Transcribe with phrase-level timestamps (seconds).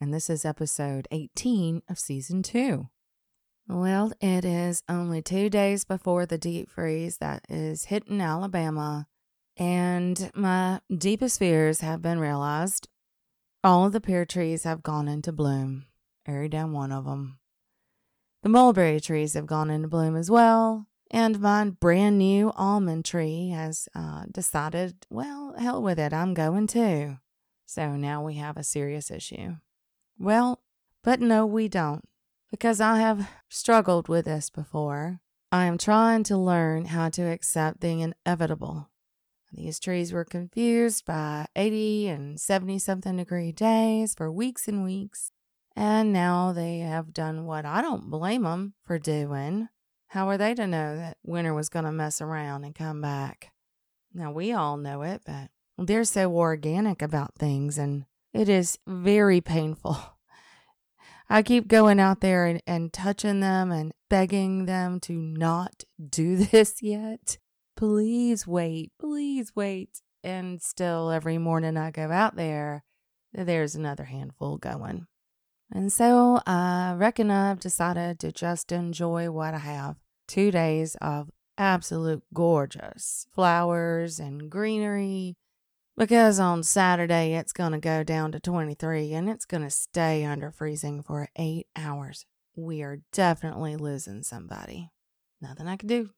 [0.00, 2.88] and this is episode 18 of season 2.
[3.66, 9.06] Well, it is only two days before the deep freeze that is hitting Alabama,
[9.56, 12.88] and my deepest fears have been realized.
[13.62, 15.86] All of the pear trees have gone into bloom,
[16.26, 17.38] every damn one of them.
[18.42, 23.48] The mulberry trees have gone into bloom as well, and my brand new almond tree
[23.48, 27.16] has uh, decided, well, hell with it, I'm going too.
[27.64, 29.56] So now we have a serious issue.
[30.18, 30.62] Well,
[31.02, 32.04] but no, we don't,
[32.50, 35.20] because I have struggled with this before.
[35.52, 38.90] I am trying to learn how to accept the inevitable.
[39.52, 45.30] These trees were confused by 80 and 70 something degree days for weeks and weeks,
[45.76, 49.68] and now they have done what I don't blame them for doing
[50.14, 53.50] how were they to know that winter was going to mess around and come back?
[54.14, 58.04] Now, we all know it, but they're so organic about things, and
[58.34, 59.96] it is very painful.
[61.30, 66.36] I keep going out there and, and touching them and begging them to not do
[66.44, 67.38] this yet.
[67.76, 70.02] Please wait, please wait.
[70.22, 72.84] And still, every morning I go out there,
[73.32, 75.06] there's another handful going.
[75.72, 79.96] And so I reckon I've decided to just enjoy what I have
[80.28, 85.36] two days of absolute gorgeous flowers and greenery
[85.96, 90.24] because on Saturday it's going to go down to 23 and it's going to stay
[90.24, 92.26] under freezing for eight hours.
[92.56, 94.90] We are definitely losing somebody.
[95.40, 96.10] Nothing I could do.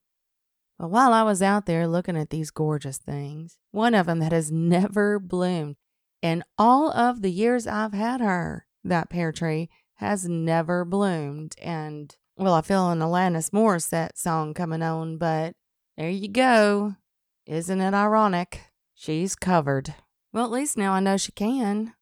[0.79, 4.33] But while I was out there looking at these gorgeous things, one of them that
[4.33, 5.77] has never bloomed
[6.23, 11.55] in all of the years I've had her, that pear tree has never bloomed.
[11.61, 15.55] And well, I feel an Alanis Morissette song coming on, but
[15.97, 16.97] there you go.
[17.47, 18.61] Isn't it ironic?
[18.99, 19.95] She's covered.
[20.33, 21.93] Well, at least now I know she can.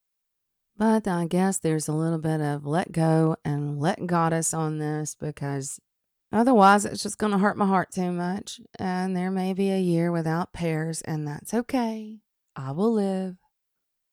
[0.76, 5.16] But I guess there's a little bit of let go and let goddess on this
[5.20, 5.80] because
[6.32, 8.60] otherwise it's just going to hurt my heart too much.
[8.78, 12.20] And there may be a year without pears, and that's okay.
[12.54, 13.36] I will live.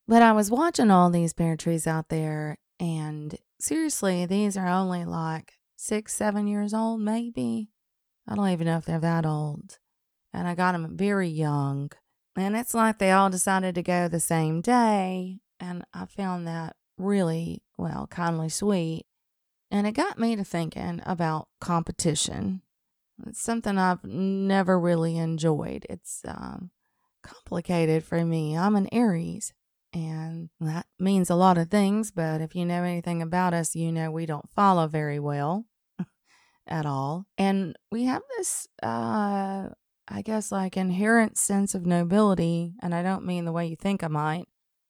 [0.07, 5.05] But I was watching all these pear trees out there, and seriously, these are only
[5.05, 7.69] like six, seven years old, maybe.
[8.27, 9.77] I don't even know if they're that old.
[10.33, 11.91] And I got them very young.
[12.41, 15.37] And it's like they all decided to go the same day.
[15.59, 19.05] And I found that really, well, kindly sweet.
[19.69, 22.63] And it got me to thinking about competition.
[23.27, 25.85] It's something I've never really enjoyed.
[25.87, 26.71] It's um,
[27.21, 28.57] complicated for me.
[28.57, 29.53] I'm an Aries,
[29.93, 32.09] and that means a lot of things.
[32.09, 35.65] But if you know anything about us, you know we don't follow very well
[36.67, 37.27] at all.
[37.37, 39.69] And we have this, uh,
[40.11, 42.73] I guess, like inherent sense of nobility.
[42.81, 44.45] And I don't mean the way you think I might.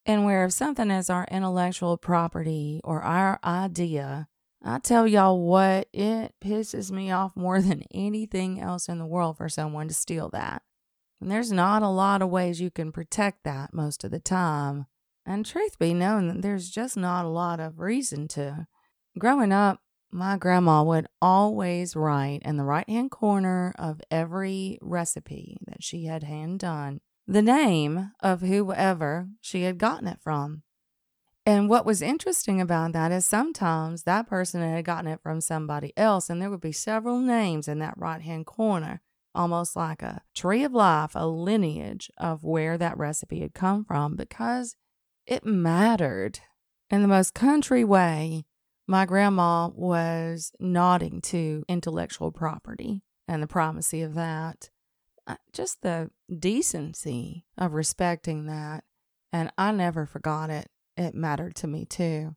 [0.06, 4.28] And where if something is our intellectual property or our idea,
[4.64, 9.38] I tell y'all what, it pisses me off more than anything else in the world
[9.38, 10.64] for someone to steal that.
[11.20, 14.88] And there's not a lot of ways you can protect that most of the time.
[15.24, 18.66] And truth be known, there's just not a lot of reason to.
[19.20, 25.58] Growing up, my grandma would always write in the right hand corner of every recipe
[25.68, 30.64] that she had hand done the name of whoever she had gotten it from.
[31.46, 35.94] And what was interesting about that is sometimes that person had gotten it from somebody
[35.98, 39.02] else, and there would be several names in that right hand corner,
[39.34, 44.16] almost like a tree of life, a lineage of where that recipe had come from,
[44.16, 44.76] because
[45.26, 46.40] it mattered
[46.90, 48.46] in the most country way
[48.92, 54.70] my grandma was nodding to intellectual property and the primacy of that.
[55.26, 58.84] Uh, just the decency of respecting that.
[59.32, 60.68] And I never forgot it.
[60.98, 62.36] It mattered to me too.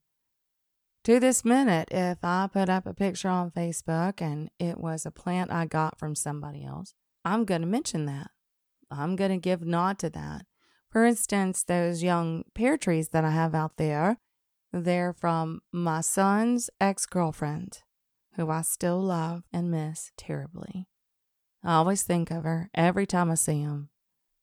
[1.02, 5.10] To this minute, if I put up a picture on Facebook and it was a
[5.10, 8.30] plant I got from somebody else, I'm going to mention that.
[8.92, 10.46] I'm going to give nod to that.
[10.88, 14.18] For instance, those young pear trees that I have out there,
[14.82, 17.82] they're from my son's ex girlfriend,
[18.36, 20.88] who I still love and miss terribly.
[21.62, 23.90] I always think of her every time I see him.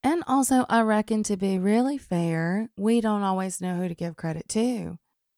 [0.03, 4.15] And also, I reckon to be really fair, we don't always know who to give
[4.15, 4.97] credit to.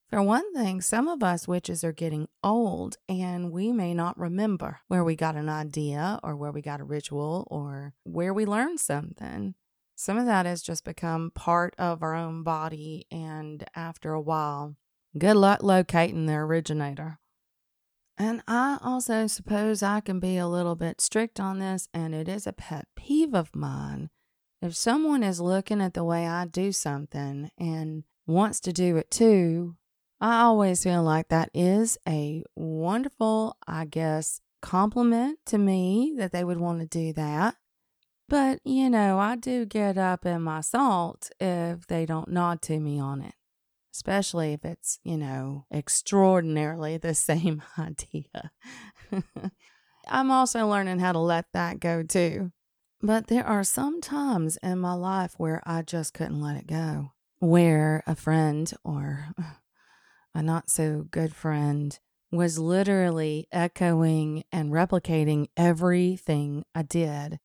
[0.09, 4.79] For one thing, some of us witches are getting old and we may not remember
[4.87, 8.79] where we got an idea or where we got a ritual or where we learned
[8.79, 9.55] something.
[9.95, 14.75] Some of that has just become part of our own body, and after a while,
[15.17, 17.19] good luck locating the originator.
[18.17, 22.27] And I also suppose I can be a little bit strict on this, and it
[22.27, 24.09] is a pet peeve of mine.
[24.61, 29.11] If someone is looking at the way I do something and wants to do it
[29.11, 29.75] too,
[30.21, 36.45] I always feel like that is a wonderful, I guess, compliment to me that they
[36.45, 37.55] would want to do that.
[38.29, 42.79] But, you know, I do get up in my salt if they don't nod to
[42.79, 43.33] me on it,
[43.93, 48.51] especially if it's, you know, extraordinarily the same idea.
[50.07, 52.51] I'm also learning how to let that go too.
[53.01, 57.11] But there are some times in my life where I just couldn't let it go,
[57.39, 59.27] where a friend or
[60.33, 61.99] a not so good friend,
[62.31, 67.39] was literally echoing and replicating everything I did.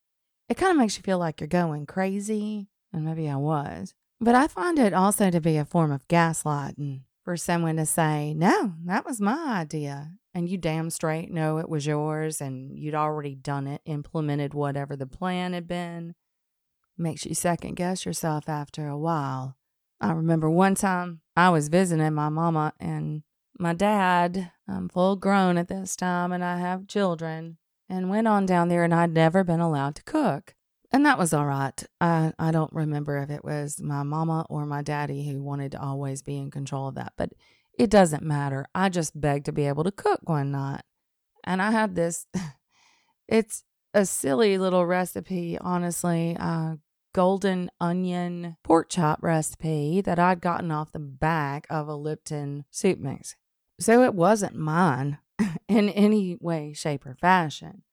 [0.47, 3.93] It kind of makes you feel like you're going crazy, and maybe I was.
[4.21, 8.33] But I find it also to be a form of gaslighting for someone to say,
[8.33, 10.11] No, that was my idea.
[10.33, 14.95] And you damn straight know it was yours and you'd already done it, implemented whatever
[14.95, 16.15] the plan had been.
[16.97, 19.55] Makes you second guess yourself after a while.
[20.01, 23.23] I remember one time I was visiting my mama and
[23.57, 24.51] my dad.
[24.67, 27.57] I'm full grown at this time and I have children
[27.89, 30.55] and went on down there and I'd never been allowed to cook.
[30.91, 31.83] And that was all right.
[32.01, 35.81] I, I don't remember if it was my mama or my daddy who wanted to
[35.81, 37.31] always be in control of that, but
[37.77, 38.65] it doesn't matter.
[38.73, 40.81] I just begged to be able to cook one night.
[41.43, 42.25] And I had this,
[43.27, 43.63] it's
[43.93, 46.35] a silly little recipe, honestly.
[46.39, 46.75] Uh,
[47.13, 52.99] golden onion pork chop recipe that I'd gotten off the back of a Lipton soup
[52.99, 53.35] mix.
[53.79, 55.19] So it wasn't mine
[55.67, 57.83] in any way, shape, or fashion.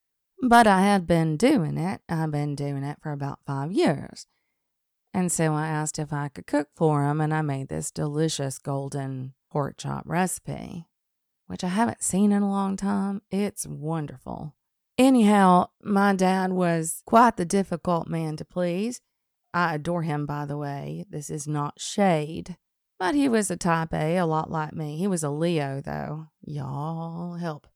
[0.41, 2.01] But I had been doing it.
[2.07, 4.27] I've been doing it for about five years.
[5.13, 8.59] And so I asked if I could cook for him, and I made this delicious
[8.59, 10.87] golden pork chop recipe,
[11.47, 13.21] which I haven't seen in a long time.
[13.31, 14.53] It's wonderful.
[14.97, 19.01] Anyhow, my dad was quite the difficult man to please.
[19.53, 21.05] I adore him, by the way.
[21.09, 22.57] This is not shade.
[22.99, 24.97] But he was a type A, a lot like me.
[24.97, 26.27] He was a Leo, though.
[26.41, 27.67] Y'all help.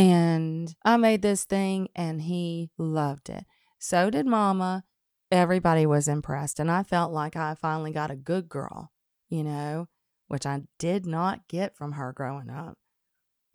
[0.00, 3.44] And I made this thing, and he loved it.
[3.78, 4.84] So did Mama.
[5.30, 8.92] Everybody was impressed, and I felt like I finally got a good girl,
[9.28, 9.88] you know,
[10.26, 12.78] which I did not get from her growing up.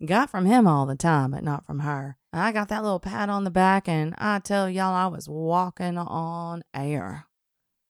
[0.04, 2.16] Got from him all the time, but not from her.
[2.32, 5.98] I got that little pat on the back, and I tell y'all, I was walking
[5.98, 7.26] on air.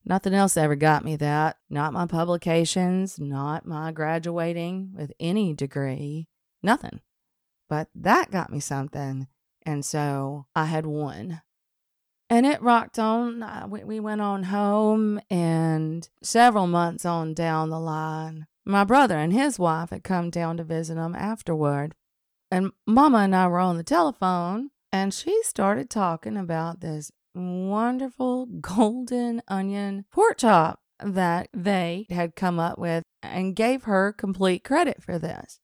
[0.03, 1.57] Nothing else ever got me that.
[1.69, 6.27] Not my publications, not my graduating with any degree,
[6.63, 7.01] nothing.
[7.69, 9.27] But that got me something.
[9.63, 11.41] And so I had won.
[12.29, 13.41] And it rocked on.
[13.41, 19.31] Uh, we went on home, and several months on down the line, my brother and
[19.31, 21.95] his wife had come down to visit him afterward.
[22.51, 28.45] And Mama and I were on the telephone, and she started talking about this wonderful
[28.61, 35.01] golden onion pork chop that they had come up with and gave her complete credit
[35.01, 35.59] for this.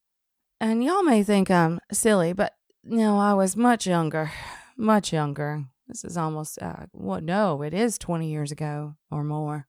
[0.64, 4.32] And y'all may think I'm silly, but no, I was much younger,
[4.78, 5.66] much younger.
[5.86, 9.66] This is almost, uh, well, no, it is 20 years ago or more.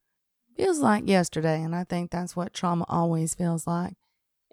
[0.55, 3.95] Feels like yesterday, and I think that's what trauma always feels like.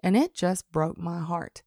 [0.03, 1.63] And it just broke my heart.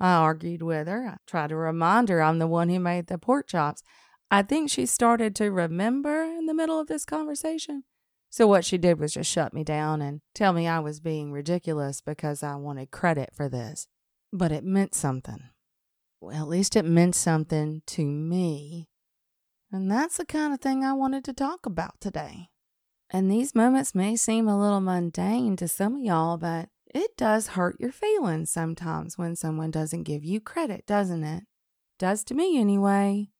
[0.00, 1.06] I argued with her.
[1.06, 3.82] I tried to remind her I'm the one who made the pork chops.
[4.30, 7.84] I think she started to remember in the middle of this conversation.
[8.30, 11.32] So what she did was just shut me down and tell me I was being
[11.32, 13.88] ridiculous because I wanted credit for this.
[14.36, 15.48] But it meant something.
[16.20, 18.90] Well, at least it meant something to me.
[19.72, 22.50] And that's the kind of thing I wanted to talk about today.
[23.08, 27.48] And these moments may seem a little mundane to some of y'all, but it does
[27.48, 31.44] hurt your feelings sometimes when someone doesn't give you credit, doesn't it?
[31.98, 33.30] Does to me anyway.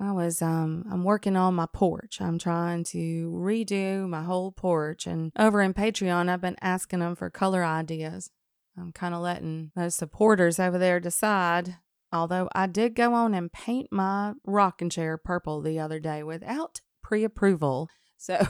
[0.00, 2.22] I was um I'm working on my porch.
[2.22, 7.16] I'm trying to redo my whole porch and over in Patreon I've been asking them
[7.16, 8.30] for color ideas.
[8.76, 11.76] I'm kind of letting those supporters over there decide.
[12.12, 16.80] Although I did go on and paint my rocking chair purple the other day without
[17.02, 17.88] pre-approval.
[18.18, 18.46] So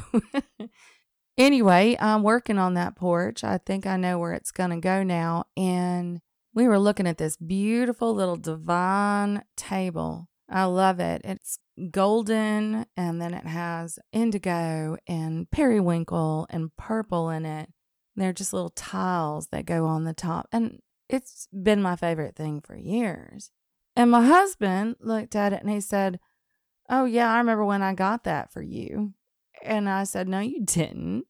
[1.38, 3.44] anyway, I'm working on that porch.
[3.44, 6.20] I think I know where it's going to go now and
[6.54, 11.22] we were looking at this beautiful little divine table I love it.
[11.24, 11.58] It's
[11.90, 17.70] golden and then it has indigo and periwinkle and purple in it.
[18.16, 20.48] They're just little tiles that go on the top.
[20.52, 23.50] And it's been my favorite thing for years.
[23.96, 26.18] And my husband looked at it and he said,
[26.88, 29.14] Oh, yeah, I remember when I got that for you.
[29.62, 31.26] And I said, No, you didn't.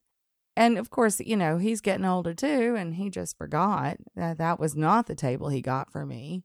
[0.56, 4.60] And of course, you know, he's getting older too, and he just forgot that that
[4.60, 6.44] was not the table he got for me.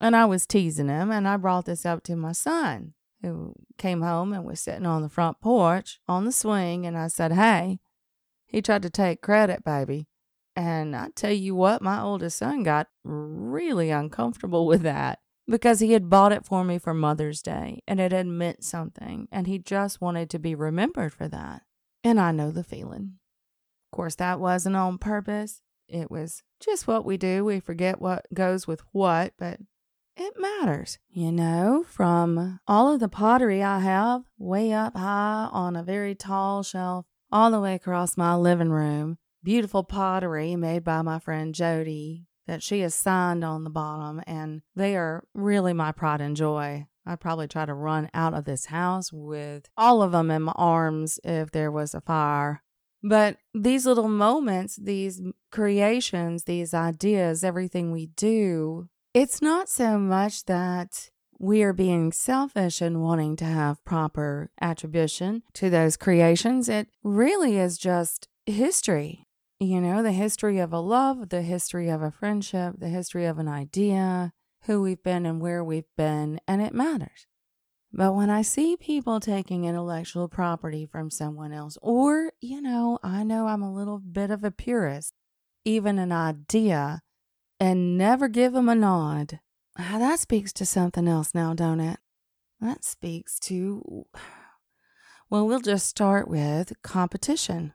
[0.00, 4.02] And I was teasing him, and I brought this up to my son, who came
[4.02, 6.86] home and was sitting on the front porch on the swing.
[6.86, 7.80] And I said, Hey,
[8.54, 10.06] he tried to take credit, baby.
[10.54, 15.18] And I tell you what, my oldest son got really uncomfortable with that
[15.48, 19.26] because he had bought it for me for Mother's Day and it had meant something.
[19.32, 21.62] And he just wanted to be remembered for that.
[22.04, 23.14] And I know the feeling.
[23.92, 25.60] Of course, that wasn't on purpose.
[25.88, 27.44] It was just what we do.
[27.44, 29.58] We forget what goes with what, but
[30.16, 31.00] it matters.
[31.10, 36.14] You know, from all of the pottery I have way up high on a very
[36.14, 41.52] tall shelf, all the way across my living room, beautiful pottery made by my friend
[41.52, 46.36] Jody that she has signed on the bottom, and they are really my pride and
[46.36, 46.86] joy.
[47.04, 50.52] I'd probably try to run out of this house with all of them in my
[50.54, 52.62] arms if there was a fire.
[53.02, 60.44] But these little moments, these creations, these ideas, everything we do, it's not so much
[60.44, 66.68] that we are being selfish and wanting to have proper attribution to those creations.
[66.68, 69.26] It really is just history.
[69.60, 73.38] You know, the history of a love, the history of a friendship, the history of
[73.38, 74.32] an idea,
[74.64, 77.26] who we've been and where we've been, and it matters.
[77.92, 83.22] But when I see people taking intellectual property from someone else, or, you know, I
[83.22, 85.14] know I'm a little bit of a purist,
[85.64, 87.02] even an idea,
[87.60, 89.38] and never give them a nod,
[89.78, 91.98] ah, that speaks to something else now, don't it?
[92.60, 94.06] That speaks to,
[95.30, 97.74] well, we'll just start with competition.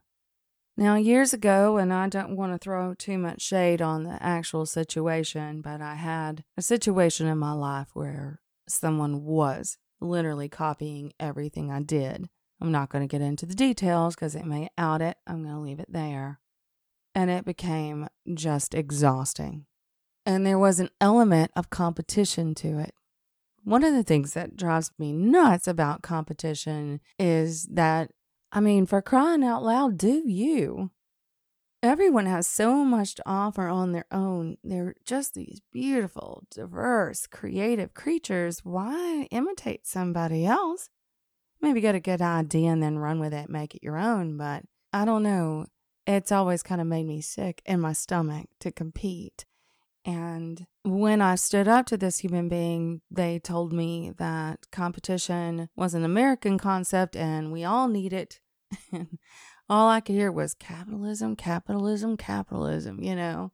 [0.77, 4.65] Now, years ago, and I don't want to throw too much shade on the actual
[4.65, 11.69] situation, but I had a situation in my life where someone was literally copying everything
[11.69, 12.29] I did.
[12.61, 15.17] I'm not going to get into the details because it may out it.
[15.27, 16.39] I'm going to leave it there.
[17.13, 19.65] And it became just exhausting.
[20.25, 22.93] And there was an element of competition to it.
[23.63, 28.11] One of the things that drives me nuts about competition is that
[28.51, 30.89] I mean, for crying out loud, do you?
[31.83, 34.57] Everyone has so much to offer on their own.
[34.63, 38.65] They're just these beautiful, diverse, creative creatures.
[38.65, 40.89] Why imitate somebody else?
[41.61, 44.35] Maybe get a good idea and then run with it, make it your own.
[44.35, 45.67] But I don't know.
[46.07, 49.45] It's always kind of made me sick in my stomach to compete.
[50.05, 55.93] And when I stood up to this human being, they told me that competition was
[55.93, 58.39] an American concept and we all need it.
[58.91, 59.17] And
[59.69, 63.51] all I could hear was capitalism, capitalism, capitalism, you know.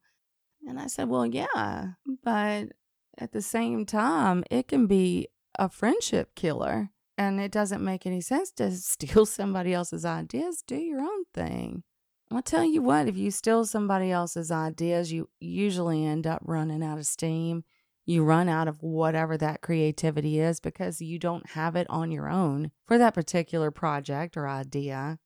[0.67, 1.87] And I said, well, yeah,
[2.23, 2.69] but
[3.17, 5.27] at the same time, it can be
[5.59, 6.89] a friendship killer.
[7.17, 10.63] And it doesn't make any sense to steal somebody else's ideas.
[10.65, 11.83] Do your own thing.
[12.31, 16.83] I'll tell you what, if you steal somebody else's ideas, you usually end up running
[16.83, 17.63] out of steam.
[18.05, 22.29] You run out of whatever that creativity is because you don't have it on your
[22.29, 25.19] own for that particular project or idea.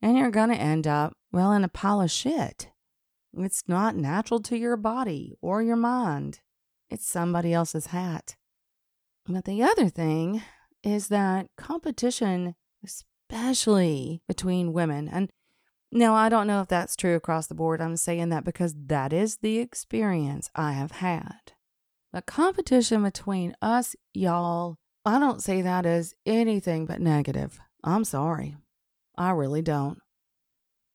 [0.00, 2.70] And you're going to end up, well, in a pile of shit.
[3.34, 6.40] It's not natural to your body or your mind,
[6.90, 8.36] it's somebody else's hat.
[9.26, 10.42] But the other thing
[10.82, 12.54] is that competition,
[12.84, 15.30] especially between women, and
[15.92, 17.82] now, I don't know if that's true across the board.
[17.82, 21.52] I'm saying that because that is the experience I have had.
[22.14, 27.60] The competition between us, y'all, I don't see that as anything but negative.
[27.84, 28.56] I'm sorry.
[29.18, 29.98] I really don't.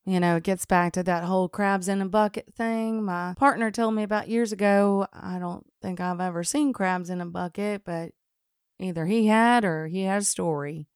[0.03, 3.69] You know, it gets back to that whole crabs in a bucket thing my partner
[3.69, 5.05] told me about years ago.
[5.13, 8.13] I don't think I've ever seen crabs in a bucket, but
[8.79, 10.87] either he had or he had a story.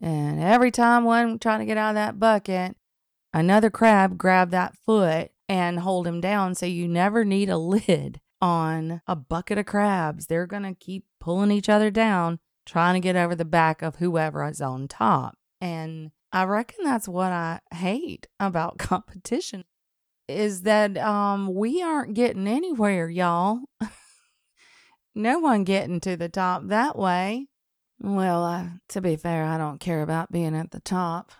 [0.00, 2.76] And every time one tried to get out of that bucket,
[3.32, 8.20] another crab grab that foot and hold him down so you never need a lid
[8.40, 10.26] on a bucket of crabs.
[10.26, 13.96] They're going to keep pulling each other down, trying to get over the back of
[13.96, 15.36] whoever is on top.
[15.60, 19.64] And I reckon that's what I hate about competition
[20.28, 23.60] is that um we aren't getting anywhere, y'all.
[25.14, 27.46] no one getting to the top that way.
[28.00, 31.30] Well, uh, to be fair, I don't care about being at the top.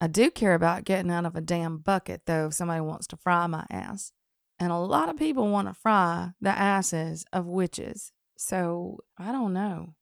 [0.00, 3.16] I do care about getting out of a damn bucket, though, if somebody wants to
[3.16, 4.12] fry my ass.
[4.58, 8.12] And a lot of people want to fry the asses of witches.
[8.36, 9.94] So I don't know.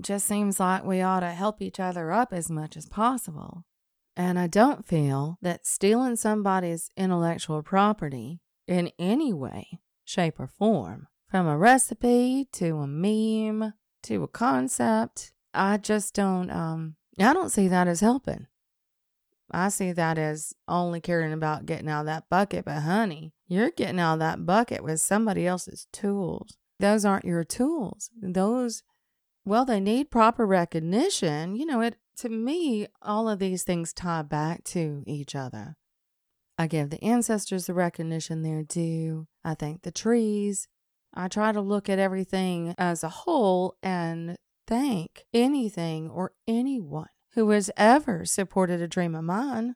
[0.00, 3.64] Just seems like we ought to help each other up as much as possible.
[4.16, 11.08] And I don't feel that stealing somebody's intellectual property in any way, shape, or form,
[11.30, 17.50] from a recipe to a meme to a concept, I just don't um I don't
[17.50, 18.46] see that as helping.
[19.52, 23.70] I see that as only caring about getting out of that bucket, but honey, you're
[23.70, 26.56] getting out of that bucket with somebody else's tools.
[26.80, 28.10] Those aren't your tools.
[28.20, 28.82] Those
[29.44, 31.56] well, they need proper recognition.
[31.56, 35.76] You know, it to me, all of these things tie back to each other.
[36.58, 39.26] I give the ancestors the recognition they're due.
[39.44, 40.68] I thank the trees.
[41.14, 47.50] I try to look at everything as a whole and thank anything or anyone who
[47.50, 49.74] has ever supported a dream of mine.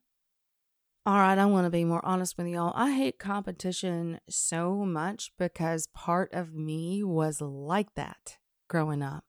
[1.04, 2.72] All right, I want to be more honest with y'all.
[2.74, 9.24] I hate competition so much because part of me was like that growing up.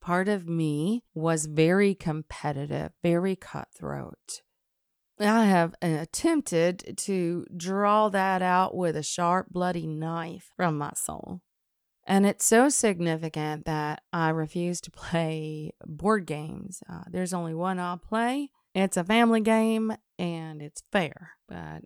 [0.00, 4.42] Part of me was very competitive, very cutthroat.
[5.18, 10.92] I have uh, attempted to draw that out with a sharp, bloody knife from my
[10.94, 11.42] soul.
[12.10, 16.82] And it's so significant that I refuse to play board games.
[16.92, 18.50] Uh, there's only one I'll play.
[18.74, 21.34] It's a family game and it's fair.
[21.48, 21.82] But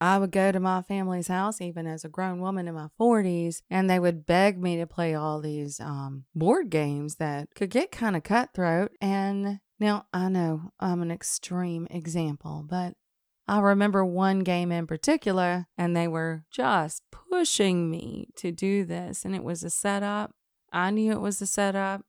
[0.00, 3.62] I would go to my family's house, even as a grown woman in my 40s,
[3.68, 7.90] and they would beg me to play all these um, board games that could get
[7.90, 8.92] kind of cutthroat.
[9.00, 12.94] And now I know I'm an extreme example, but
[13.48, 19.24] I remember one game in particular, and they were just pushing me to do this,
[19.24, 20.32] and it was a setup.
[20.70, 22.02] I knew it was a setup.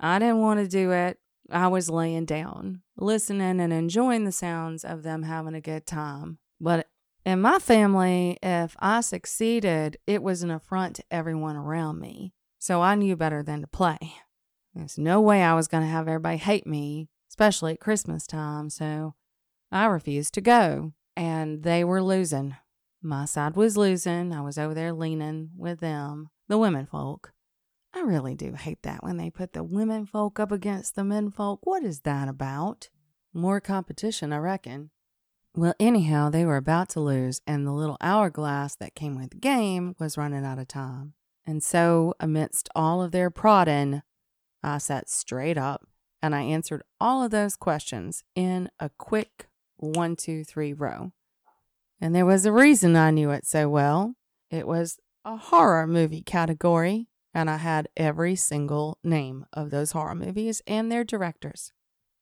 [0.00, 1.18] I didn't want to do it.
[1.50, 6.38] I was laying down, listening and enjoying the sounds of them having a good time.
[6.60, 6.88] But
[7.26, 12.32] in my family, if I succeeded, it was an affront to everyone around me.
[12.58, 13.98] So I knew better than to play.
[14.74, 18.70] There's no way I was going to have everybody hate me, especially at Christmas time.
[18.70, 19.14] So
[19.70, 20.92] I refused to go.
[21.16, 22.56] And they were losing.
[23.02, 24.32] My side was losing.
[24.32, 27.32] I was over there leaning with them, the women folk.
[27.94, 31.30] I really do hate that when they put the women folk up against the men
[31.30, 31.60] folk.
[31.64, 32.90] What is that about?
[33.32, 34.90] More competition, I reckon.
[35.54, 39.38] Well, anyhow, they were about to lose, and the little hourglass that came with the
[39.38, 41.14] game was running out of time.
[41.46, 44.02] And so, amidst all of their prodding,
[44.62, 45.86] I sat straight up
[46.20, 51.12] and I answered all of those questions in a quick one, two, three row.
[52.00, 54.14] And there was a reason I knew it so well.
[54.50, 60.14] It was a horror movie category, and I had every single name of those horror
[60.14, 61.72] movies and their directors.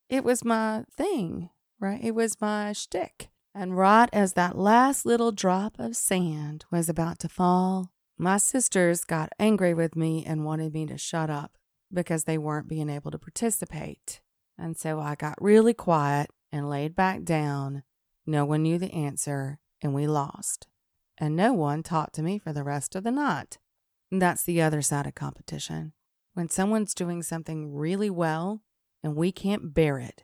[0.08, 1.50] It was my thing
[1.84, 2.00] right?
[2.02, 3.28] It was my shtick.
[3.54, 9.04] And right as that last little drop of sand was about to fall, my sisters
[9.04, 11.56] got angry with me and wanted me to shut up
[11.92, 14.20] because they weren't being able to participate.
[14.58, 17.82] And so I got really quiet and laid back down.
[18.24, 20.68] No one knew the answer, and we lost.
[21.18, 23.58] And no one talked to me for the rest of the night.
[24.12, 25.94] That's the other side of competition.
[26.34, 28.62] When someone's doing something really well
[29.02, 30.22] and we can't bear it,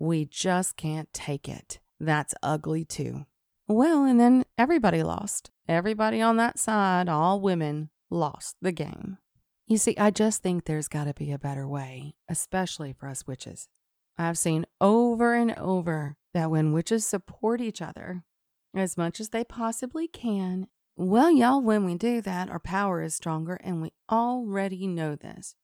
[0.00, 1.78] we just can't take it.
[2.00, 3.26] That's ugly too.
[3.68, 5.52] Well, and then everybody lost.
[5.68, 9.18] Everybody on that side, all women, lost the game.
[9.68, 13.28] You see, I just think there's got to be a better way, especially for us
[13.28, 13.68] witches.
[14.18, 18.24] I've seen over and over that when witches support each other
[18.74, 23.14] as much as they possibly can, well, y'all, when we do that, our power is
[23.14, 25.54] stronger, and we already know this.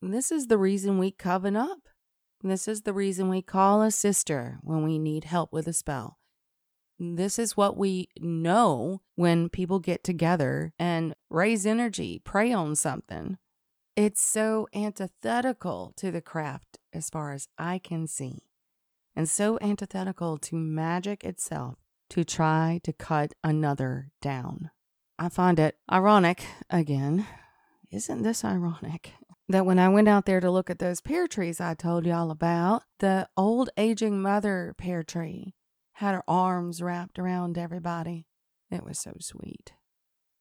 [0.00, 1.88] This is the reason we coven up.
[2.42, 6.18] This is the reason we call a sister when we need help with a spell.
[6.98, 13.38] This is what we know when people get together and raise energy, pray on something.
[13.96, 18.48] It's so antithetical to the craft as far as I can see,
[19.14, 21.76] and so antithetical to magic itself
[22.10, 24.70] to try to cut another down.
[25.16, 27.24] I find it ironic, again.
[27.92, 29.12] Isn't this ironic?
[29.48, 32.32] that when I went out there to look at those pear trees I told y'all
[32.32, 35.54] about, the old aging mother pear tree
[35.94, 38.26] had her arms wrapped around everybody.
[38.72, 39.72] It was so sweet.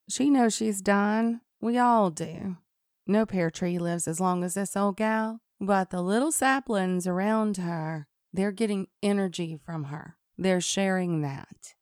[0.09, 1.41] She knows she's dying.
[1.61, 2.57] We all do.
[3.05, 7.57] No pear tree lives as long as this old gal, but the little saplings around
[7.57, 10.17] her, they're getting energy from her.
[10.37, 11.75] They're sharing that.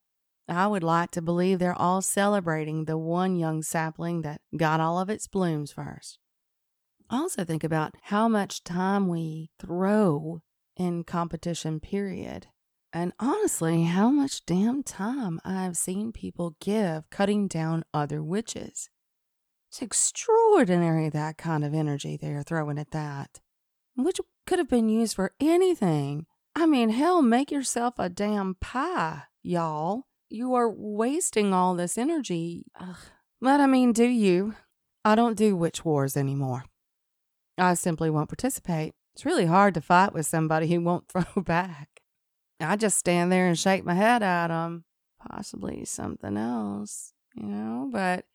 [0.47, 4.99] I would like to believe they're all celebrating the one young sapling that got all
[4.99, 6.19] of its blooms first
[7.11, 10.41] also think about how much time we throw
[10.77, 12.47] in competition, period.
[12.93, 18.89] And honestly, how much damn time I've seen people give cutting down other witches.
[19.71, 23.39] It's extraordinary that kind of energy they're throwing at that,
[23.95, 29.23] which could have been used for anything I mean, hell, make yourself a damn pie,
[29.41, 30.03] y'all.
[30.29, 32.65] You are wasting all this energy.
[32.79, 32.97] Ugh.
[33.39, 34.55] But I mean, do you?
[35.03, 36.65] I don't do witch wars anymore.
[37.57, 38.93] I simply won't participate.
[39.13, 42.01] It's really hard to fight with somebody who won't throw back.
[42.59, 44.83] I just stand there and shake my head at them.
[45.29, 47.89] Possibly something else, you know?
[47.91, 48.25] But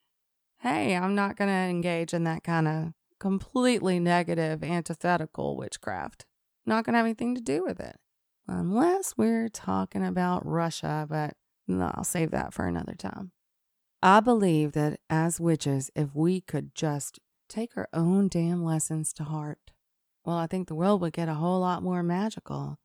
[0.67, 6.27] hey, I'm not going to engage in that kind of completely negative, antithetical witchcraft.
[6.65, 7.97] Not going to have anything to do with it.
[8.49, 11.35] Unless we're talking about Russia, but
[11.69, 13.33] no, I'll save that for another time.
[14.03, 19.25] I believe that as witches, if we could just take our own damn lessons to
[19.25, 19.71] heart,
[20.25, 22.79] well, I think the world would get a whole lot more magical.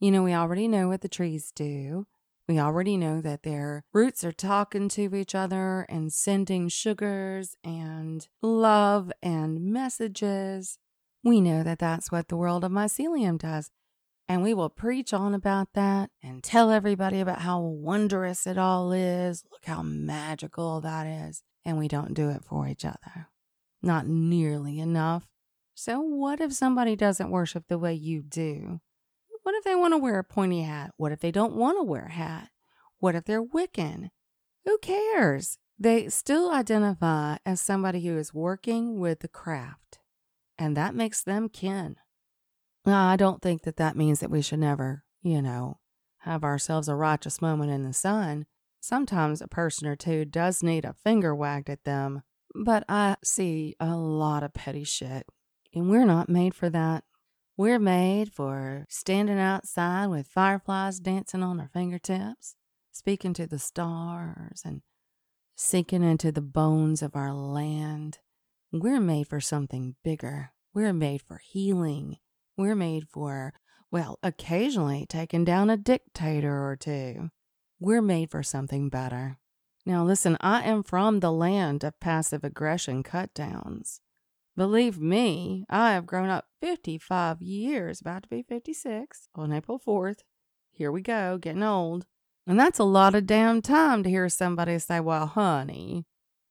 [0.00, 2.06] You know, we already know what the trees do.
[2.50, 8.26] We already know that their roots are talking to each other and sending sugars and
[8.42, 10.76] love and messages.
[11.22, 13.70] We know that that's what the world of mycelium does.
[14.28, 18.90] And we will preach on about that and tell everybody about how wondrous it all
[18.90, 19.44] is.
[19.52, 21.44] Look how magical that is.
[21.64, 23.28] And we don't do it for each other.
[23.80, 25.28] Not nearly enough.
[25.76, 28.80] So, what if somebody doesn't worship the way you do?
[29.50, 30.92] What if they want to wear a pointy hat?
[30.96, 32.50] What if they don't want to wear a hat?
[33.00, 34.10] What if they're Wiccan?
[34.64, 35.58] Who cares?
[35.76, 39.98] They still identify as somebody who is working with the craft,
[40.56, 41.96] and that makes them kin.
[42.86, 45.80] I don't think that that means that we should never, you know,
[46.18, 48.46] have ourselves a righteous moment in the sun.
[48.78, 52.22] Sometimes a person or two does need a finger wagged at them,
[52.54, 55.26] but I see a lot of petty shit,
[55.74, 57.02] and we're not made for that.
[57.60, 62.56] We're made for standing outside with fireflies dancing on our fingertips,
[62.90, 64.80] speaking to the stars, and
[65.56, 68.16] sinking into the bones of our land.
[68.72, 70.52] We're made for something bigger.
[70.72, 72.16] We're made for healing.
[72.56, 73.52] We're made for,
[73.90, 77.28] well, occasionally taking down a dictator or two.
[77.78, 79.36] We're made for something better.
[79.84, 84.00] Now, listen, I am from the land of passive aggression cut downs.
[84.60, 90.18] Believe me, I have grown up 55 years, about to be 56 on April 4th.
[90.70, 92.04] Here we go, getting old.
[92.46, 96.04] And that's a lot of damn time to hear somebody say, Well, honey,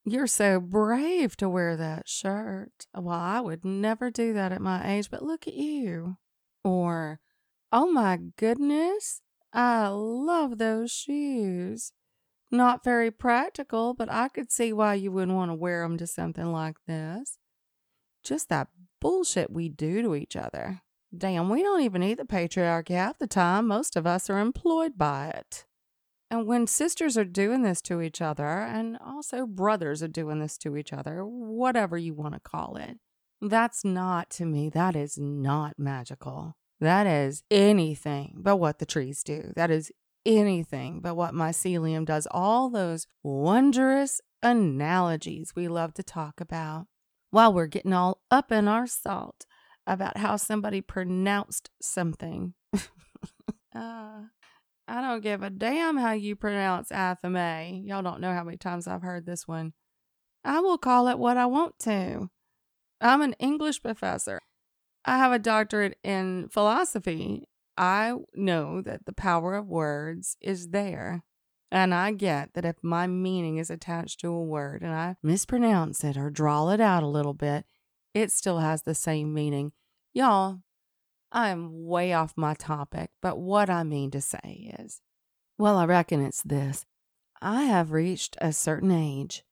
[0.04, 2.88] you're so brave to wear that shirt.
[2.92, 6.16] Well, I would never do that at my age, but look at you.
[6.64, 7.20] Or,
[7.70, 11.92] Oh my goodness, I love those shoes.
[12.50, 16.08] Not very practical, but I could see why you wouldn't want to wear them to
[16.08, 17.38] something like this
[18.22, 18.68] just that
[19.00, 20.82] bullshit we do to each other.
[21.16, 23.66] Damn, we don't even need the patriarchy half the time.
[23.66, 25.64] Most of us are employed by it.
[26.30, 30.56] And when sisters are doing this to each other, and also brothers are doing this
[30.58, 32.98] to each other, whatever you want to call it,
[33.42, 36.54] that's not, to me, that is not magical.
[36.78, 39.52] That is anything but what the trees do.
[39.56, 39.90] That is
[40.24, 42.28] anything but what mycelium does.
[42.30, 46.86] All those wondrous analogies we love to talk about
[47.30, 49.46] while we're getting all up in our salt
[49.86, 52.54] about how somebody pronounced something.
[53.74, 54.22] uh,
[54.88, 57.86] I don't give a damn how you pronounce Athame.
[57.86, 59.72] Y'all don't know how many times I've heard this one.
[60.44, 62.30] I will call it what I want to.
[63.00, 64.40] I'm an English professor.
[65.04, 67.48] I have a doctorate in philosophy.
[67.76, 71.22] I know that the power of words is there.
[71.70, 76.02] And I get that if my meaning is attached to a word and I mispronounce
[76.02, 77.64] it or drawl it out a little bit,
[78.12, 79.72] it still has the same meaning.
[80.12, 80.60] Y'all,
[81.30, 85.00] I'm way off my topic, but what I mean to say is,
[85.58, 86.86] well, I reckon it's this.
[87.40, 89.44] I have reached a certain age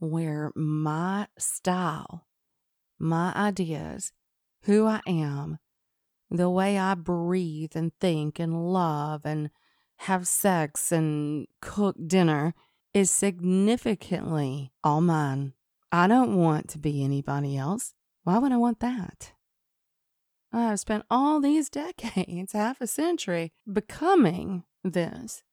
[0.00, 2.26] where my style,
[2.98, 4.12] my ideas,
[4.64, 5.58] who I am,
[6.28, 9.50] the way I breathe and think and love and
[10.02, 12.54] have sex and cook dinner
[12.92, 15.52] is significantly all mine.
[15.92, 17.94] I don't want to be anybody else.
[18.24, 19.32] Why would I want that?
[20.52, 25.44] I have spent all these decades, half a century, becoming this.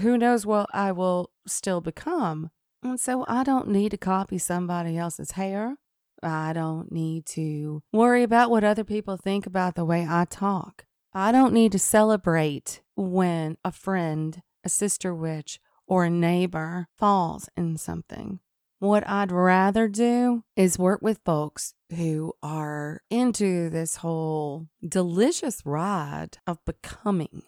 [0.00, 2.50] Who knows what I will still become?
[2.82, 5.76] And so I don't need to copy somebody else's hair.
[6.22, 10.86] I don't need to worry about what other people think about the way I talk.
[11.12, 17.48] I don't need to celebrate when a friend, a sister witch, or a neighbor falls
[17.56, 18.38] in something.
[18.78, 26.38] What I'd rather do is work with folks who are into this whole delicious ride
[26.46, 27.42] of becoming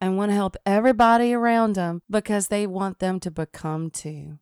[0.00, 4.38] and want to help everybody around them because they want them to become too.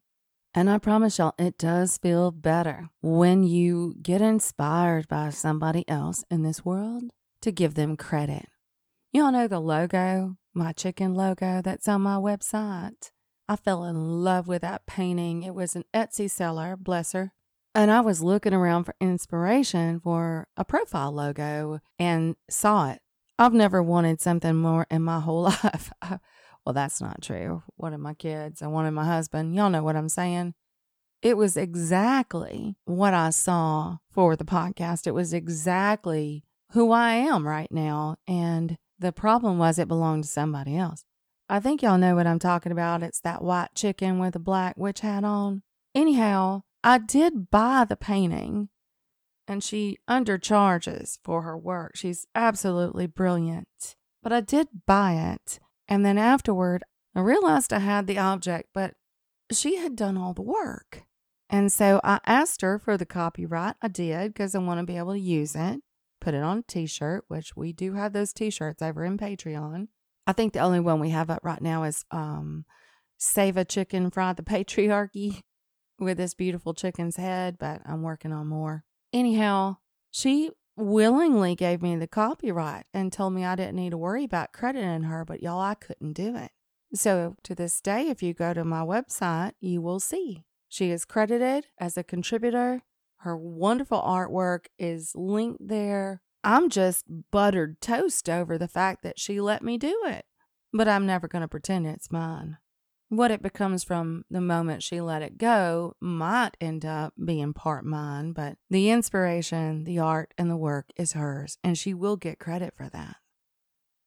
[0.55, 6.25] And I promise y'all, it does feel better when you get inspired by somebody else
[6.31, 7.05] in this world
[7.41, 8.47] to give them credit
[9.17, 13.13] Y'all know the logo, my chicken logo that's on my website.
[13.49, 15.43] I fell in love with that painting.
[15.43, 17.33] It was an Etsy seller, bless her.
[17.75, 23.01] And I was looking around for inspiration for a profile logo and saw it.
[23.39, 25.91] I've never wanted something more in my whole life.
[26.03, 27.63] well, that's not true.
[27.77, 29.55] One of my kids, I wanted my husband.
[29.55, 30.53] Y'all know what I'm saying.
[31.23, 35.07] It was exactly what I saw for the podcast.
[35.07, 38.17] It was exactly who I am right now.
[38.29, 41.05] And the problem was it belonged to somebody else.
[41.49, 43.03] I think y'all know what I'm talking about.
[43.03, 45.63] It's that white chicken with a black witch hat on.
[45.95, 48.69] Anyhow, I did buy the painting
[49.49, 51.93] and she undercharges for her work.
[51.95, 53.97] She's absolutely brilliant.
[54.23, 55.61] But I did buy it.
[55.87, 56.83] And then afterward,
[57.15, 58.95] I realized I had the object, but
[59.53, 61.05] she had done all the work.
[61.49, 63.77] And so I asked her for the copyright.
[63.81, 65.81] I did because I want to be able to use it,
[66.27, 69.17] put it on a t shirt, which we do have those t shirts over in
[69.17, 69.87] Patreon.
[70.27, 72.65] I think the only one we have up right now is um,
[73.17, 75.43] Save a Chicken Fry the Patriarchy
[76.01, 78.83] with this beautiful chicken's head, but I'm working on more.
[79.13, 79.77] Anyhow,
[80.11, 84.53] she willingly gave me the copyright and told me I didn't need to worry about
[84.53, 86.51] crediting her, but y'all, I couldn't do it.
[86.93, 91.05] So to this day, if you go to my website, you will see she is
[91.05, 92.83] credited as a contributor.
[93.19, 96.23] Her wonderful artwork is linked there.
[96.45, 100.25] I'm just buttered toast over the fact that she let me do it,
[100.73, 102.59] but I'm never going to pretend it's mine.
[103.09, 107.85] What it becomes from the moment she let it go might end up being part
[107.85, 112.41] mine, but the inspiration, the art, and the work is hers, and she will get
[112.41, 113.17] credit for that.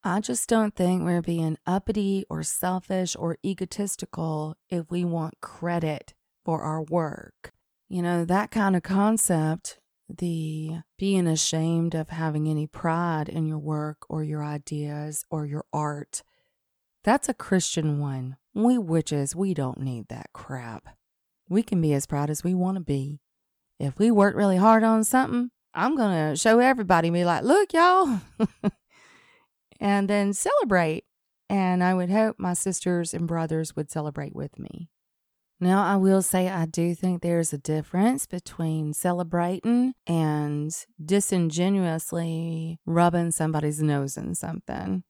[0.04, 6.14] I just don't think we're being uppity or selfish or egotistical if we want credit
[6.46, 7.54] for our work.
[7.90, 13.58] You know, that kind of concept, the being ashamed of having any pride in your
[13.58, 16.22] work or your ideas or your art,
[17.04, 18.38] that's a Christian one.
[18.54, 20.90] We witches, we don't need that crap.
[21.50, 23.22] We can be as proud as we want to be.
[23.80, 27.74] If we work really hard on something, I'm going to show everybody, be like, look,
[27.74, 28.20] y'all,
[29.80, 31.06] and then celebrate.
[31.50, 34.90] And I would hope my sisters and brothers would celebrate with me.
[35.62, 43.32] Now, I will say I do think there's a difference between celebrating and disingenuously rubbing
[43.32, 45.04] somebody's nose in something.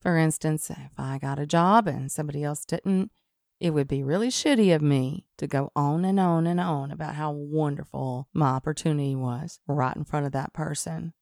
[0.00, 3.10] For instance, if I got a job and somebody else didn't,
[3.58, 7.16] it would be really shitty of me to go on and on and on about
[7.16, 11.14] how wonderful my opportunity was right in front of that person.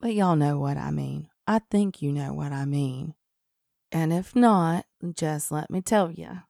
[0.00, 1.28] But y'all know what I mean.
[1.46, 3.14] I think you know what I mean.
[3.92, 6.42] And if not, just let me tell you.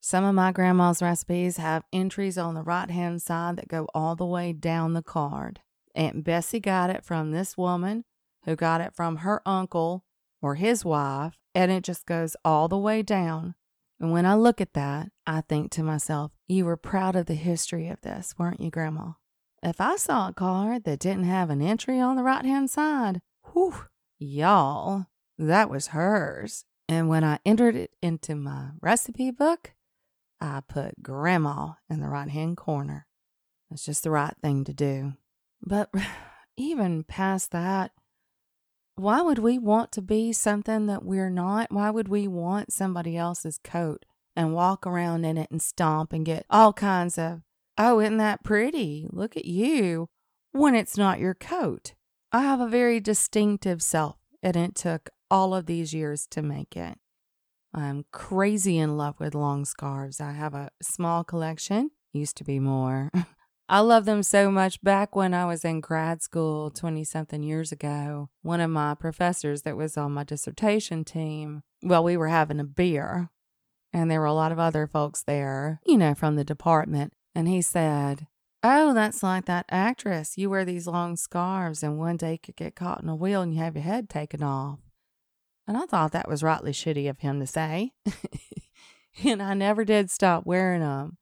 [0.00, 4.14] Some of my grandma's recipes have entries on the right hand side that go all
[4.16, 5.60] the way down the card.
[5.94, 8.04] Aunt Bessie got it from this woman
[8.44, 10.04] who got it from her uncle
[10.40, 13.54] or his wife, and it just goes all the way down.
[14.00, 17.34] And when I look at that, I think to myself, you were proud of the
[17.34, 19.12] history of this, weren't you, Grandma?
[19.62, 23.20] If I saw a card that didn't have an entry on the right hand side,
[23.52, 23.74] whew,
[24.20, 25.06] y'all,
[25.36, 26.64] that was hers.
[26.88, 29.72] And when I entered it into my recipe book,
[30.40, 33.06] I put grandma in the right hand corner.
[33.70, 35.14] It's just the right thing to do.
[35.62, 35.90] But
[36.56, 37.92] even past that,
[38.94, 41.70] why would we want to be something that we're not?
[41.70, 46.26] Why would we want somebody else's coat and walk around in it and stomp and
[46.26, 47.42] get all kinds of,
[47.76, 49.06] oh, isn't that pretty?
[49.10, 50.08] Look at you,
[50.52, 51.94] when it's not your coat?
[52.32, 56.76] I have a very distinctive self, and it took all of these years to make
[56.76, 56.98] it.
[57.74, 60.20] I'm crazy in love with long scarves.
[60.20, 63.10] I have a small collection, used to be more.
[63.70, 64.82] I love them so much.
[64.82, 69.62] Back when I was in grad school 20 something years ago, one of my professors
[69.62, 73.28] that was on my dissertation team, well, we were having a beer
[73.92, 77.12] and there were a lot of other folks there, you know, from the department.
[77.34, 78.26] And he said,
[78.62, 80.36] Oh, that's like that actress.
[80.36, 83.42] You wear these long scarves and one day you could get caught in a wheel
[83.42, 84.78] and you have your head taken off.
[85.68, 87.92] And I thought that was rightly shitty of him to say.
[89.24, 91.18] and I never did stop wearing them.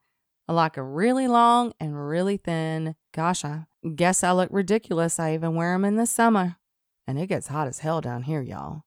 [0.48, 2.94] I like a really long and really thin.
[3.12, 3.64] Gosh, I
[3.96, 5.18] guess I look ridiculous.
[5.18, 6.58] I even wear them in the summer.
[7.08, 8.82] And it gets hot as hell down here, y'all.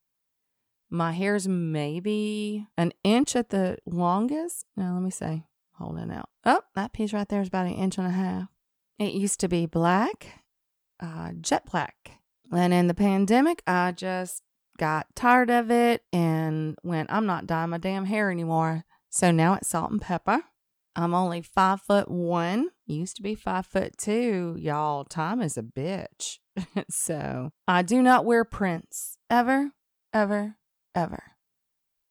[0.89, 4.65] My hair's maybe an inch at the longest.
[4.77, 5.43] Now, let me see.
[5.73, 6.29] Holding out.
[6.45, 8.47] Oh, that piece right there is about an inch and a half.
[8.97, 10.41] It used to be black,
[11.01, 12.11] uh, jet black.
[12.49, 14.41] And in the pandemic, I just
[14.79, 18.85] got tired of it and went, I'm not dyeing my damn hair anymore.
[19.09, 20.41] So now it's salt and pepper.
[20.95, 22.69] I'm only five foot one.
[22.87, 24.55] Used to be five foot two.
[24.57, 26.39] Y'all, time is a bitch.
[26.89, 29.71] so I do not wear prints ever,
[30.13, 30.55] ever,
[30.95, 31.23] ever.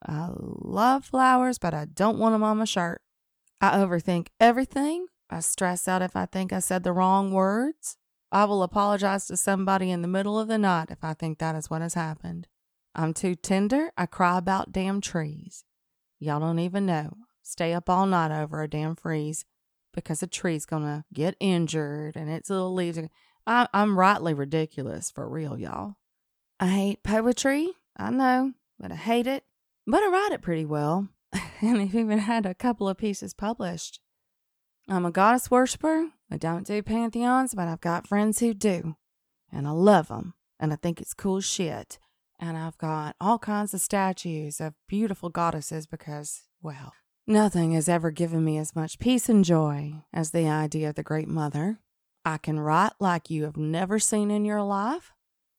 [0.07, 3.03] I love flowers, but I don't want them on my shirt.
[3.61, 5.07] I overthink everything.
[5.29, 7.97] I stress out if I think I said the wrong words.
[8.31, 11.57] I will apologize to somebody in the middle of the night if I think that
[11.57, 12.47] is what has happened.
[12.99, 13.93] I'm too tender.
[13.97, 15.65] I cry about damn trees.
[16.19, 17.13] Y'all don't even know.
[17.45, 19.45] Stay up all night over a damn freeze
[19.95, 22.99] because a tree's gonna get injured and its little leaves.
[22.99, 23.09] Are,
[23.47, 25.95] I, I'm rightly ridiculous for real, y'all.
[26.59, 27.71] I hate poetry.
[27.97, 29.45] I know, but I hate it.
[29.87, 31.07] But I write it pretty well,
[31.61, 34.01] and I've even had a couple of pieces published.
[34.89, 36.09] I'm a goddess worshiper.
[36.33, 38.97] I don't do pantheons, but I've got friends who do,
[39.53, 42.01] and I love them, and I think it's cool shit.
[42.41, 46.93] And I've got all kinds of statues of beautiful goddesses because, well,
[47.27, 51.03] nothing has ever given me as much peace and joy as the idea of the
[51.03, 51.81] Great Mother.
[52.25, 55.13] I can write like you have never seen in your life.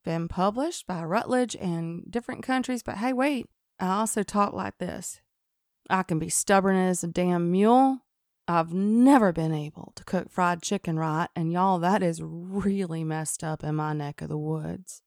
[0.05, 3.47] Been published by Routledge in different countries, but hey, wait,
[3.79, 5.19] I also talk like this.
[5.89, 7.99] I can be stubborn as a damn mule.
[8.47, 13.43] I've never been able to cook fried chicken right, and y'all, that is really messed
[13.43, 15.03] up in my neck of the woods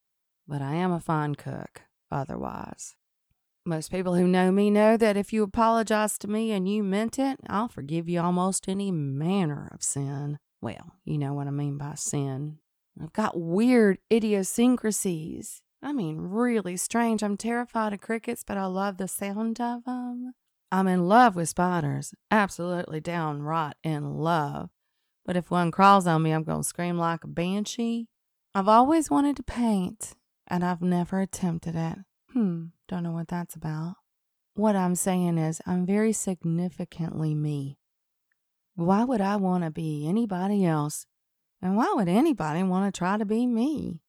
[0.46, 2.94] but I am a fine cook otherwise.
[3.64, 7.18] Most people who know me know that if you apologize to me and you meant
[7.18, 10.38] it, I'll forgive you almost any manner of sin.
[10.60, 12.58] Well, you know what I mean by sin.
[13.00, 15.62] I've got weird idiosyncrasies.
[15.80, 17.22] I mean, really strange.
[17.22, 20.34] I'm terrified of crickets, but I love the sound of them.
[20.70, 24.70] I'm in love with spiders, absolutely downright in love.
[25.24, 28.08] But if one crawls on me, I'm going to scream like a banshee.
[28.54, 30.14] I've always wanted to paint
[30.46, 31.98] and I've never attempted it.
[32.32, 33.94] Hmm, don't know what that's about.
[34.54, 37.78] What I'm saying is, I'm very significantly me.
[38.74, 41.06] Why would I want to be anybody else?
[41.60, 44.00] And why would anybody want to try to be me?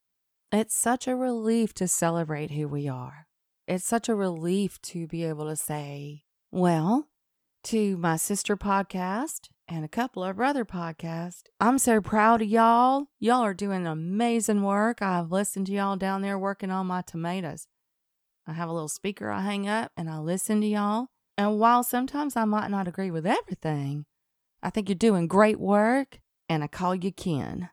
[0.52, 3.26] It's such a relief to celebrate who we are.
[3.66, 7.08] It's such a relief to be able to say, well,
[7.64, 11.44] to my sister podcast and a couple of other podcasts.
[11.60, 13.06] I'm so proud of y'all.
[13.18, 15.00] Y'all are doing amazing work.
[15.00, 17.66] I've listened to y'all down there working on my tomatoes.
[18.46, 21.08] I have a little speaker I hang up and I listen to y'all.
[21.36, 24.04] And while sometimes I might not agree with everything,
[24.62, 27.70] I think you're doing great work and I call you kin.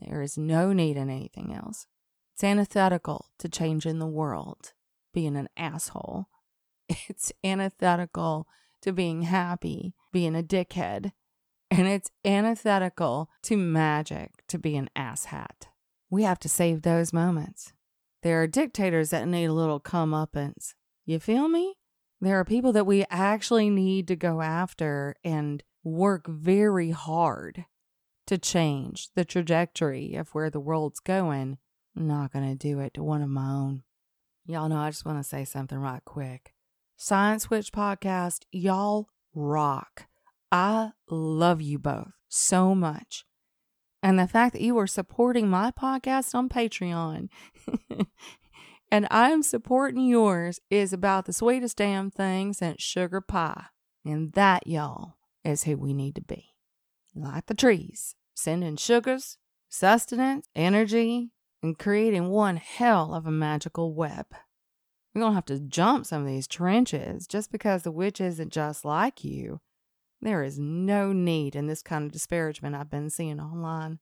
[0.00, 1.86] There is no need in anything else.
[2.34, 4.72] It's antithetical to changing the world,
[5.12, 6.26] being an asshole.
[7.08, 8.46] It's antithetical
[8.82, 11.12] to being happy, being a dickhead.
[11.70, 15.68] And it's antithetical to magic to be an asshat.
[16.10, 17.72] We have to save those moments.
[18.22, 20.74] There are dictators that need a little comeuppance.
[21.06, 21.74] You feel me?
[22.20, 27.64] There are people that we actually need to go after and work very hard
[28.26, 31.58] to change the trajectory of where the world's going.
[31.96, 33.82] I'm not going to do it to one of my own.
[34.46, 36.54] Y'all know I just want to say something right quick.
[36.96, 40.06] Science Witch podcast, y'all rock.
[40.50, 43.24] I love you both so much.
[44.02, 47.28] And the fact that you are supporting my podcast on Patreon
[48.90, 53.66] and I'm supporting yours is about the sweetest damn thing since sugar pie.
[54.04, 55.14] And that, y'all,
[55.44, 56.48] is who we need to be.
[57.14, 61.30] Like the trees, sending sugars, sustenance, energy,
[61.62, 64.26] and creating one hell of a magical web.
[65.14, 68.52] We're going to have to jump some of these trenches just because the witch isn't
[68.52, 69.60] just like you.
[70.22, 73.98] There is no need in this kind of disparagement I've been seeing online.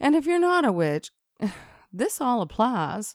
[0.00, 1.12] And if you're not a witch,
[1.92, 3.14] this all applies.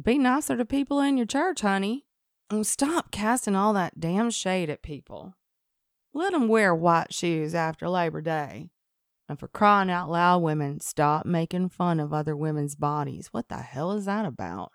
[0.00, 2.06] Be nicer to people in your church, honey.
[2.50, 5.34] And stop casting all that damn shade at people.
[6.14, 8.70] Let them wear white shoes after Labor Day.
[9.28, 13.28] And for crying out loud, women, stop making fun of other women's bodies.
[13.32, 14.72] What the hell is that about?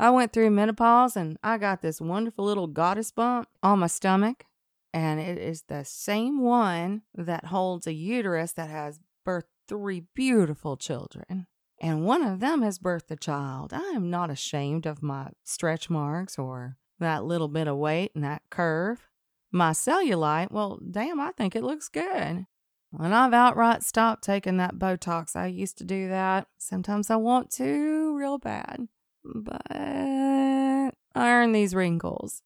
[0.00, 4.46] I went through menopause and I got this wonderful little goddess bump on my stomach.
[4.94, 10.78] And it is the same one that holds a uterus that has birthed three beautiful
[10.78, 11.46] children.
[11.82, 13.74] And one of them has birthed a child.
[13.74, 18.24] I am not ashamed of my stretch marks or that little bit of weight and
[18.24, 19.06] that curve.
[19.52, 22.46] My cellulite, well, damn, I think it looks good.
[22.90, 26.46] When I've outright stopped taking that Botox, I used to do that.
[26.56, 28.88] Sometimes I want to real bad
[29.24, 32.42] but I earn these wrinkles.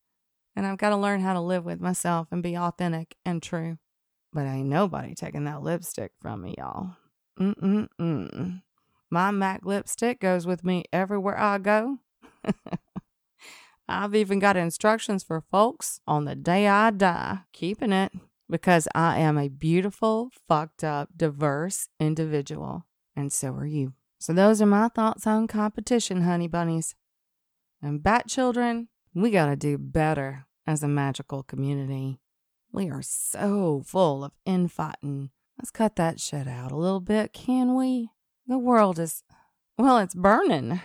[0.57, 3.79] And I've got to learn how to live with myself and be authentic and true.
[4.33, 6.97] But ain't nobody taking that lipstick from me, y'all.
[7.39, 8.63] Mm-mm-mm.
[9.11, 11.99] My MAC lipstick goes with me everywhere I go.
[13.89, 18.13] I've even got instructions for folks on the day I die, keeping it
[18.49, 22.87] because I am a beautiful, fucked up, diverse individual.
[23.15, 23.93] And so are you.
[24.25, 26.95] So those are my thoughts on competition, honey bunnies.
[27.83, 32.21] And bat children, We gotta do better as a magical community.
[32.73, 35.29] We are so full of infighting.
[35.59, 38.13] Let's cut that shit out a little bit, can we?
[38.47, 39.25] The world is,
[39.77, 40.81] well, it's burning.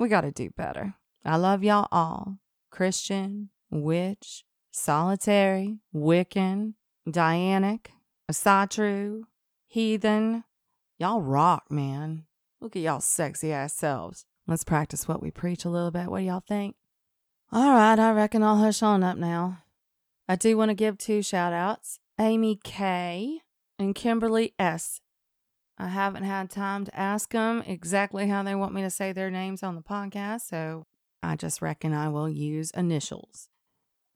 [0.00, 0.94] We gotta do better.
[1.24, 2.38] I love y'all all
[2.68, 4.42] Christian, witch,
[4.72, 6.74] solitary, Wiccan,
[7.08, 7.90] Dianic,
[8.28, 9.22] Asatru,
[9.68, 10.42] heathen.
[10.98, 12.24] Y'all rock, man.
[12.60, 14.26] Look at y'all sexy ass selves.
[14.46, 16.08] Let's practice what we preach a little bit.
[16.08, 16.76] What do y'all think?
[17.52, 19.62] All right, I reckon I'll hush on up now.
[20.28, 23.40] I do want to give two shout outs Amy K
[23.78, 25.00] and Kimberly S.
[25.78, 29.30] I haven't had time to ask them exactly how they want me to say their
[29.30, 30.84] names on the podcast, so
[31.22, 33.48] I just reckon I will use initials.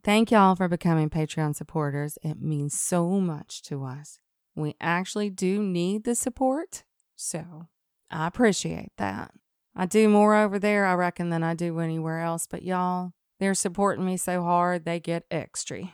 [0.02, 2.18] Thank y'all for becoming Patreon supporters.
[2.22, 4.18] It means so much to us.
[4.54, 6.84] We actually do need the support,
[7.16, 7.68] so
[8.10, 9.32] I appreciate that.
[9.76, 13.54] I do more over there, I reckon, than I do anywhere else, but y'all, they're
[13.54, 15.92] supporting me so hard they get extra.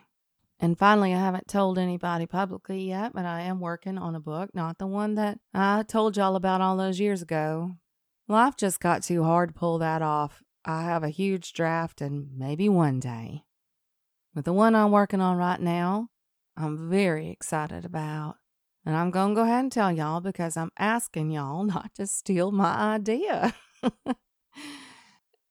[0.58, 4.50] And finally, I haven't told anybody publicly yet, but I am working on a book,
[4.52, 7.76] not the one that I told y'all about all those years ago.
[8.28, 10.42] Life just got too hard to pull that off.
[10.64, 13.44] I have a huge draft, and maybe one day.
[14.34, 16.08] But the one I'm working on right now,
[16.56, 18.36] I'm very excited about.
[18.84, 22.06] And I'm going to go ahead and tell y'all because I'm asking y'all not to
[22.06, 23.54] steal my idea.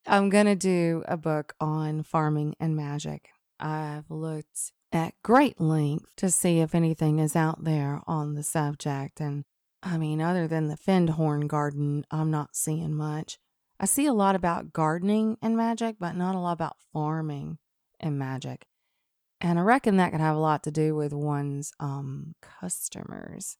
[0.07, 3.29] I'm going to do a book on farming and magic.
[3.59, 9.21] I've looked at great length to see if anything is out there on the subject.
[9.21, 9.43] And
[9.83, 13.37] I mean, other than the Findhorn garden, I'm not seeing much.
[13.79, 17.59] I see a lot about gardening and magic, but not a lot about farming
[17.99, 18.65] and magic.
[19.41, 23.57] And I reckon that can have a lot to do with one's um, customers,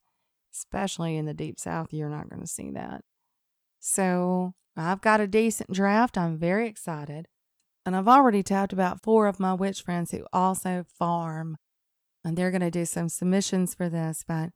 [0.54, 1.92] especially in the deep south.
[1.92, 3.02] You're not going to see that.
[3.78, 6.18] So I've got a decent draft.
[6.18, 7.28] I'm very excited.
[7.86, 11.56] And I've already tapped about four of my witch friends who also farm.
[12.22, 14.22] And they're going to do some submissions for this.
[14.26, 14.50] But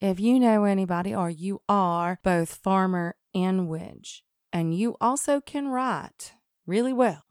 [0.00, 4.22] if you know anybody or you are both farmer and witch,
[4.52, 6.34] and you also can write
[6.66, 7.25] really well,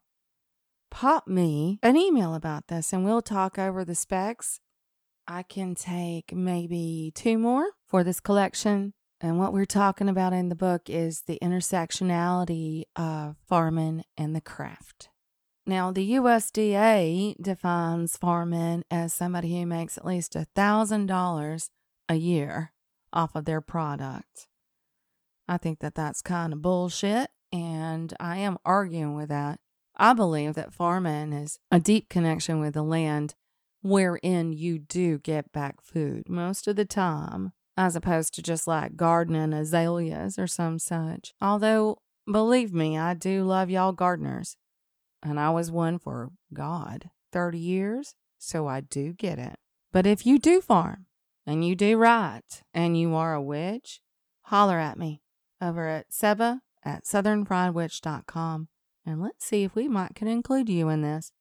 [0.96, 4.62] pop me an email about this and we'll talk over the specs.
[5.28, 8.94] I can take maybe two more for this collection.
[9.20, 14.40] And what we're talking about in the book is the intersectionality of farming and the
[14.40, 15.10] craft.
[15.66, 21.70] Now, the USDA defines farming as somebody who makes at least $1,000
[22.08, 22.72] a year
[23.12, 24.48] off of their product.
[25.46, 29.60] I think that that's kind of bullshit, and I am arguing with that.
[29.98, 33.36] I believe that farming is a deep connection with the land
[33.82, 38.96] wherein you do get back food most of the time, as opposed to just like
[38.96, 41.34] gardening azaleas or some such.
[41.42, 44.58] Although, believe me, I do love y'all gardeners
[45.24, 49.58] and I was one for God 30 years, so I do get it.
[49.92, 51.06] But if you do farm
[51.46, 54.02] and you do right and you are a witch,
[54.44, 55.22] holler at me
[55.62, 58.68] over at Seba at southernfriedwitch.com
[59.06, 61.32] and let's see if we might can include you in this.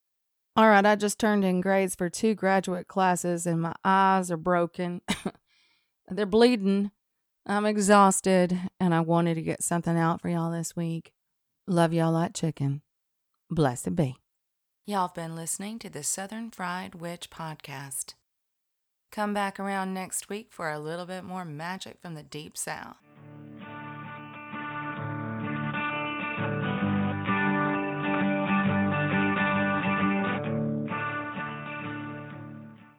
[0.56, 4.36] All right, I just turned in grades for two graduate classes and my eyes are
[4.36, 5.00] broken.
[6.08, 6.92] They're bleeding.
[7.46, 11.12] I'm exhausted and I wanted to get something out for y'all this week.
[11.66, 12.82] Love y'all like chicken.
[13.50, 14.16] Blessed be.
[14.86, 18.14] Y'all have been listening to the Southern Fried Witch podcast.
[19.10, 22.96] Come back around next week for a little bit more magic from the deep south.